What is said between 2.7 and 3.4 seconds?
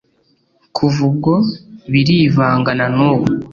nanubu